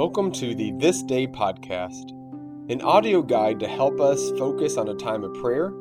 [0.00, 2.12] Welcome to the This Day podcast,
[2.70, 5.74] an audio guide to help us focus on a time of prayer,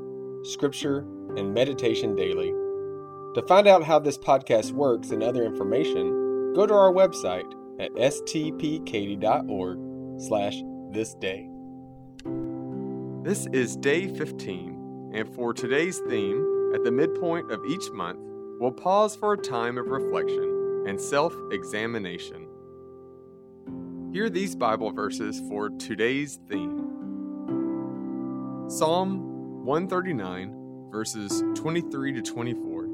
[0.44, 1.08] scripture,
[1.38, 2.50] and meditation daily.
[2.50, 7.94] To find out how this podcast works and other information, go to our website at
[7.94, 9.80] stpkaty.org
[10.20, 11.50] slash this day.
[13.24, 18.20] This is day 15, and for today's theme, at the midpoint of each month,
[18.60, 22.49] we'll pause for a time of reflection and self examination.
[24.12, 26.80] Hear these Bible verses for today's theme
[28.68, 32.90] Psalm 139, verses 23 to 24.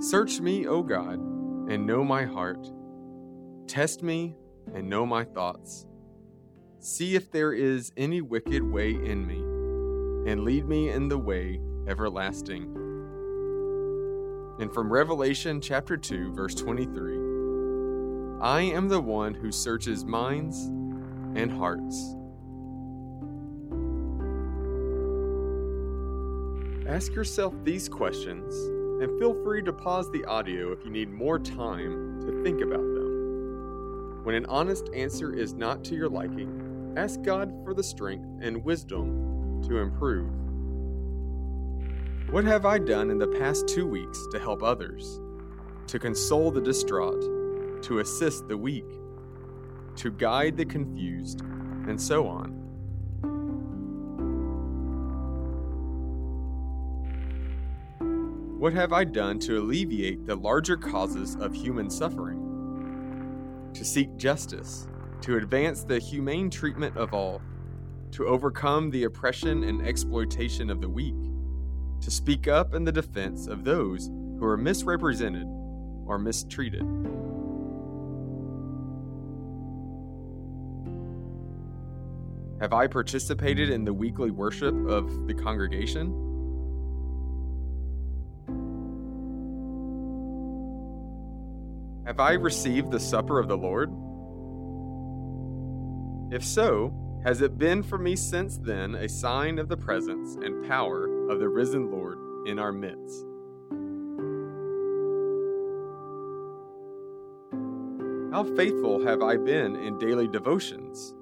[0.00, 1.18] Search me, O God,
[1.70, 2.66] and know my heart.
[3.66, 4.38] Test me
[4.74, 5.84] and know my thoughts.
[6.80, 9.36] See if there is any wicked way in me,
[10.32, 12.74] and lead me in the way everlasting.
[14.60, 17.23] And from Revelation chapter 2, verse 23
[18.40, 20.66] I am the one who searches minds
[21.36, 22.16] and hearts.
[26.86, 28.54] Ask yourself these questions
[29.02, 32.82] and feel free to pause the audio if you need more time to think about
[32.82, 34.20] them.
[34.24, 38.64] When an honest answer is not to your liking, ask God for the strength and
[38.64, 40.30] wisdom to improve.
[42.30, 45.20] What have I done in the past two weeks to help others,
[45.86, 47.22] to console the distraught,
[47.84, 48.86] to assist the weak,
[49.96, 51.42] to guide the confused,
[51.86, 52.50] and so on.
[58.58, 62.40] What have I done to alleviate the larger causes of human suffering?
[63.74, 64.88] To seek justice,
[65.20, 67.42] to advance the humane treatment of all,
[68.12, 71.14] to overcome the oppression and exploitation of the weak,
[72.00, 74.06] to speak up in the defense of those
[74.38, 75.46] who are misrepresented
[76.06, 76.86] or mistreated.
[82.64, 86.06] Have I participated in the weekly worship of the congregation?
[92.06, 93.90] Have I received the supper of the Lord?
[96.34, 100.66] If so, has it been for me since then a sign of the presence and
[100.66, 103.26] power of the risen Lord in our midst?
[108.32, 111.14] How faithful have I been in daily devotions?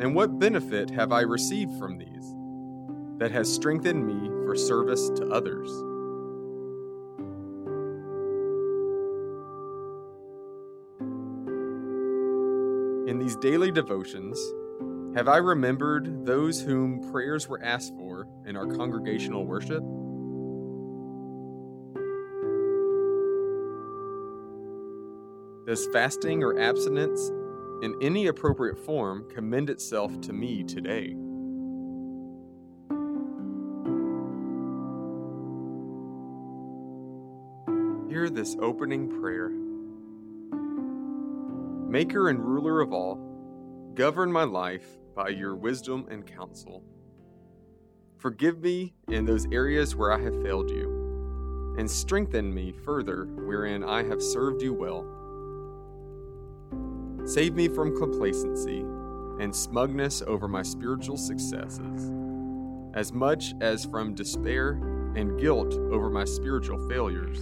[0.00, 2.34] And what benefit have I received from these
[3.18, 5.68] that has strengthened me for service to others?
[13.10, 14.38] In these daily devotions,
[15.16, 19.82] have I remembered those whom prayers were asked for in our congregational worship?
[25.66, 27.32] Does fasting or abstinence
[27.82, 31.14] in any appropriate form commend itself to me today.
[38.08, 39.50] Hear this opening prayer
[41.88, 43.16] Maker and ruler of all,
[43.94, 46.84] govern my life by your wisdom and counsel.
[48.18, 53.84] Forgive me in those areas where I have failed you, and strengthen me further wherein
[53.84, 55.27] I have served you well.
[57.28, 58.80] Save me from complacency
[59.38, 62.10] and smugness over my spiritual successes,
[62.94, 64.80] as much as from despair
[65.14, 67.38] and guilt over my spiritual failures.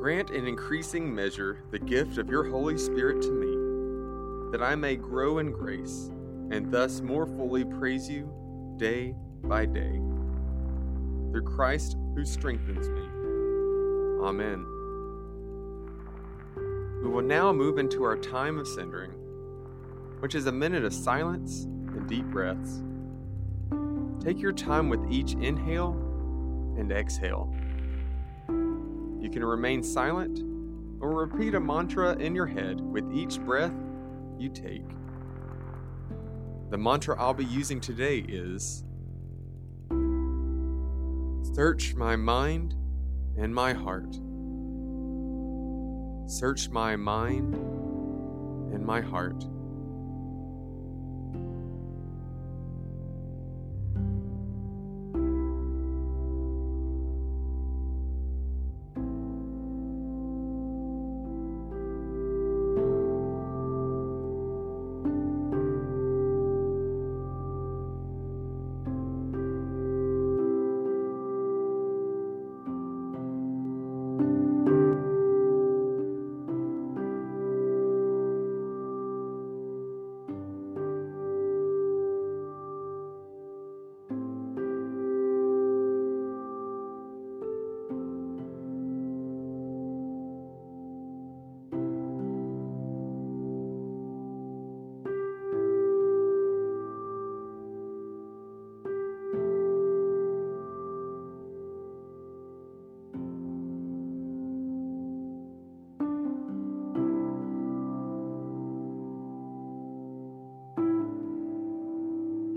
[0.00, 4.96] Grant in increasing measure the gift of your Holy Spirit to me, that I may
[4.96, 6.10] grow in grace
[6.50, 8.28] and thus more fully praise you
[8.76, 9.14] day
[9.44, 10.00] by day.
[11.30, 13.02] Through Christ who strengthens me.
[14.20, 14.73] Amen.
[17.04, 19.10] We will now move into our time of centering,
[20.20, 22.82] which is a minute of silence and deep breaths.
[24.24, 25.92] Take your time with each inhale
[26.78, 27.54] and exhale.
[28.48, 30.38] You can remain silent
[31.02, 33.74] or repeat a mantra in your head with each breath
[34.38, 34.88] you take.
[36.70, 38.82] The mantra I'll be using today is
[41.54, 42.74] Search my mind
[43.36, 44.18] and my heart.
[46.26, 49.44] Search my mind and my heart.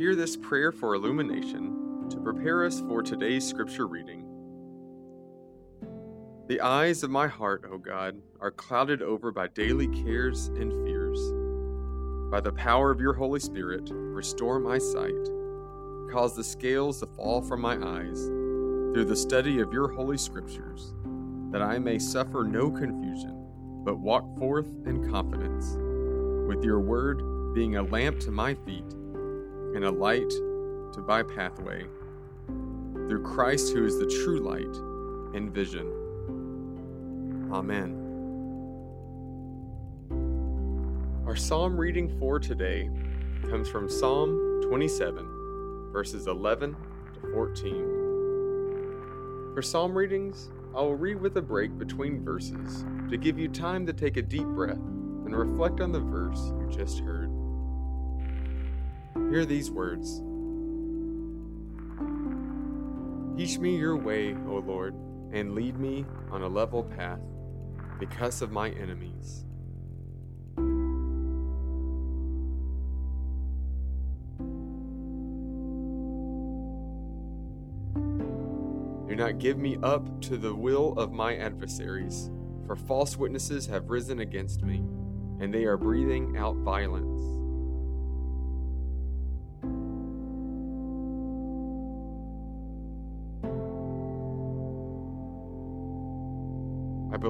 [0.08, 4.24] Hear this prayer for illumination to prepare us for today's scripture reading.
[6.48, 11.20] The eyes of my heart, O God, are clouded over by daily cares and fears.
[12.32, 15.26] By the power of your Holy Spirit, restore my sight.
[16.10, 20.94] Cause the scales to fall from my eyes through the study of your holy scriptures,
[21.52, 23.46] that I may suffer no confusion,
[23.84, 25.76] but walk forth in confidence,
[26.48, 28.86] with your word being a lamp to my feet
[29.78, 30.30] and a light
[30.92, 31.86] to my pathway,
[32.48, 34.76] through Christ who is the true light
[35.36, 35.86] and vision.
[37.54, 37.94] Amen.
[41.28, 42.90] Our psalm reading for today
[43.52, 46.76] comes from Psalm 27, verses 11
[47.14, 49.54] to 14.
[49.54, 53.86] For psalm readings, I will read with a break between verses to give you time
[53.86, 57.37] to take a deep breath and reflect on the verse you just heard.
[59.30, 60.22] Hear these words
[63.38, 64.96] Teach me your way, O Lord,
[65.32, 67.20] and lead me on a level path
[68.00, 69.46] because of my enemies.
[79.08, 82.32] Do not give me up to the will of my adversaries,
[82.66, 84.84] for false witnesses have risen against me,
[85.40, 87.37] and they are breathing out violence.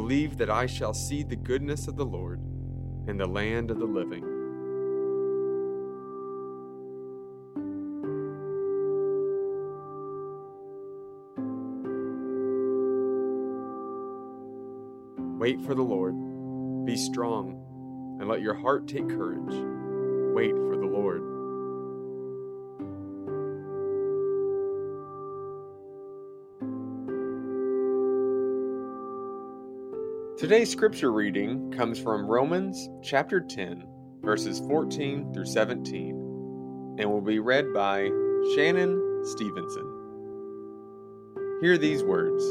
[0.07, 2.39] Believe that I shall see the goodness of the Lord
[3.09, 4.23] in the land of the living.
[15.37, 16.15] Wait for the Lord.
[16.85, 19.61] Be strong, and let your heart take courage.
[20.33, 21.36] Wait for the Lord.
[30.47, 33.85] Today's scripture reading comes from Romans chapter 10,
[34.21, 38.05] verses 14 through 17, and will be read by
[38.55, 39.83] Shannon Stevenson.
[41.59, 42.41] Hear these words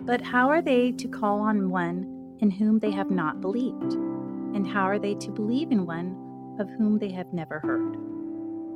[0.00, 3.92] But how are they to call on one in whom they have not believed?
[3.92, 7.94] And how are they to believe in one of whom they have never heard?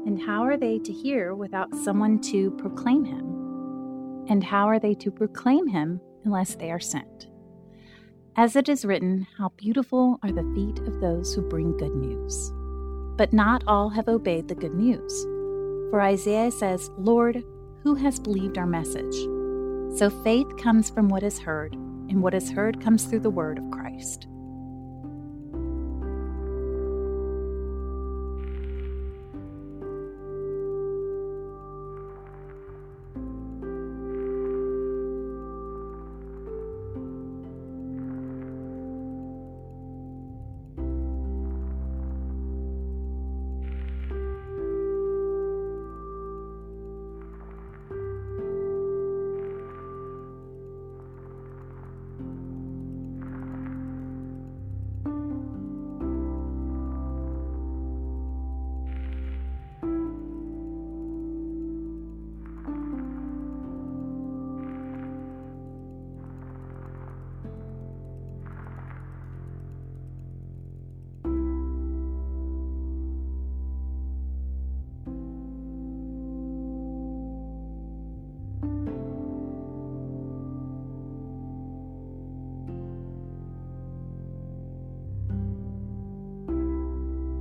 [0.06, 3.36] And how are they to hear without someone to proclaim him?
[4.28, 7.28] And how are they to proclaim him unless they are sent?
[8.37, 12.52] As it is written, How beautiful are the feet of those who bring good news.
[13.17, 15.23] But not all have obeyed the good news.
[15.90, 17.42] For Isaiah says, Lord,
[17.83, 19.14] who has believed our message?
[19.97, 23.59] So faith comes from what is heard, and what is heard comes through the word
[23.59, 24.26] of Christ.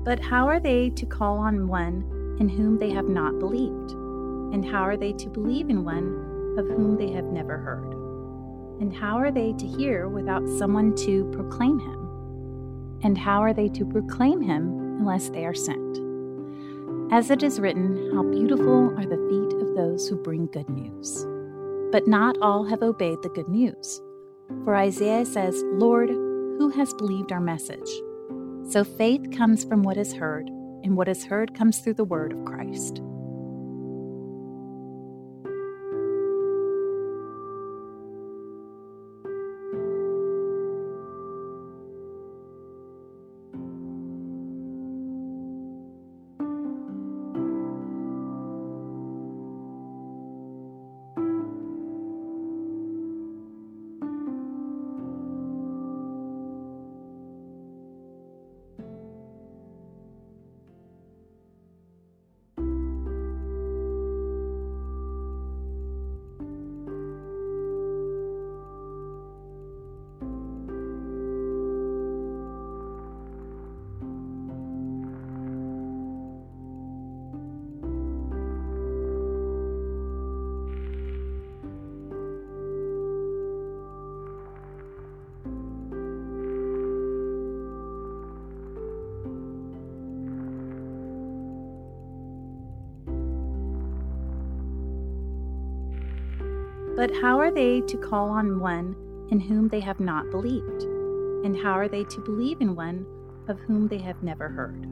[0.06, 3.92] But how are they to call on one in whom they have not believed?
[4.54, 7.92] And how are they to believe in one of whom they have never heard?
[8.80, 13.00] And how are they to hear without someone to proclaim him?
[13.02, 16.00] And how are they to proclaim him unless they are sent?
[17.12, 21.26] As it is written, How beautiful are the feet of those who bring good news.
[21.92, 24.02] But not all have obeyed the good news.
[24.64, 27.90] For Isaiah says, Lord, who has believed our message?
[28.68, 30.48] So faith comes from what is heard,
[30.84, 33.02] and what is heard comes through the word of Christ.
[96.96, 98.96] But how are they to call on one
[99.30, 100.84] in whom they have not believed?
[101.44, 103.06] And how are they to believe in one
[103.50, 104.84] of whom they have never heard?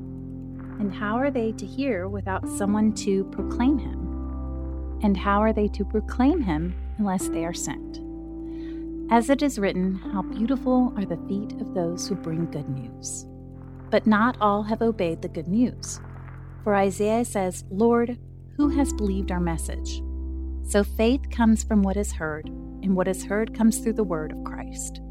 [0.80, 5.00] And how are they to hear without someone to proclaim him?
[5.02, 8.00] And how are they to proclaim him unless they are sent?
[9.10, 13.26] As it is written, How beautiful are the feet of those who bring good news.
[13.90, 16.02] But not all have obeyed the good news.
[16.64, 18.18] For Isaiah says, Lord,
[18.58, 20.02] who has believed our message?
[20.66, 24.32] So faith comes from what is heard, and what is heard comes through the word
[24.32, 25.02] of Christ.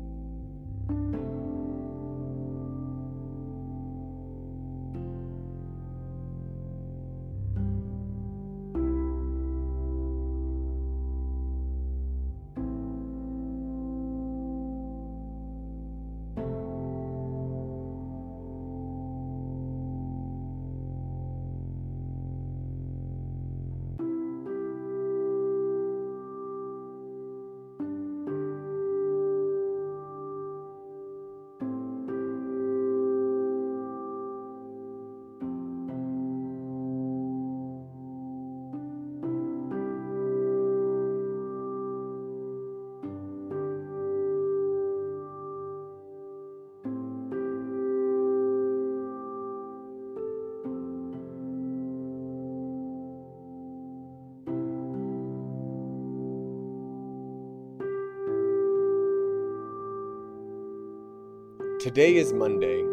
[61.82, 62.84] Today is Monday.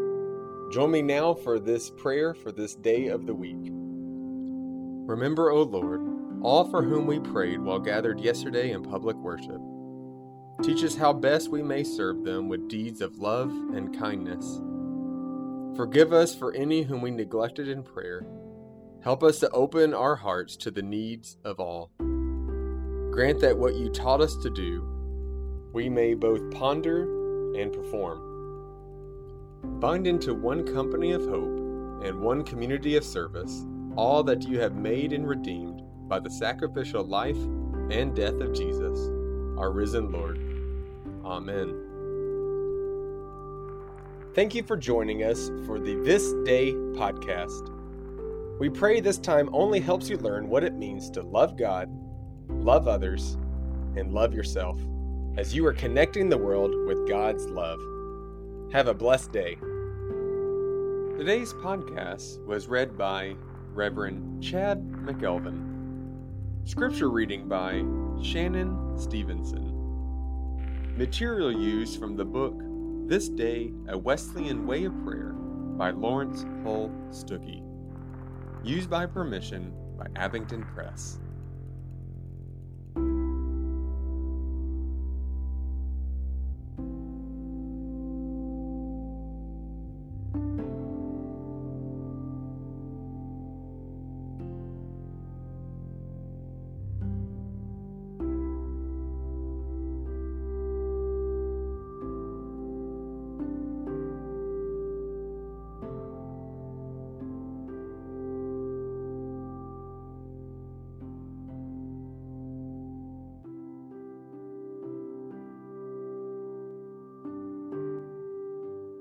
[0.72, 3.70] Join me now for this prayer for this day of the week.
[5.08, 6.02] Remember, O Lord,
[6.42, 9.62] all for whom we prayed while gathered yesterday in public worship.
[10.64, 14.60] Teach us how best we may serve them with deeds of love and kindness.
[15.78, 18.26] Forgive us for any whom we neglected in prayer.
[19.04, 21.92] Help us to open our hearts to the needs of all.
[23.12, 24.82] Grant that what you taught us to do,
[25.74, 27.04] we may both ponder
[27.56, 28.29] and perform.
[29.64, 31.58] Bind into one company of hope
[32.04, 37.04] and one community of service all that you have made and redeemed by the sacrificial
[37.04, 37.38] life
[37.92, 39.10] and death of Jesus,
[39.58, 40.38] our risen Lord.
[41.26, 41.86] Amen.
[44.34, 47.76] Thank you for joining us for the This Day podcast.
[48.60, 51.90] We pray this time only helps you learn what it means to love God,
[52.48, 53.38] love others,
[53.98, 54.80] and love yourself
[55.38, 57.80] as you are connecting the world with God's love.
[58.72, 59.56] Have a blessed day.
[61.18, 63.36] Today's podcast was read by
[63.74, 66.70] Reverend Chad McElveen.
[66.70, 67.84] Scripture reading by
[68.22, 69.74] Shannon Stevenson.
[70.96, 72.54] Material used from the book
[73.08, 77.64] This Day, A Wesleyan Way of Prayer by Laurence Hull Stookey.
[78.64, 81.20] Used by permission by Abingdon Press.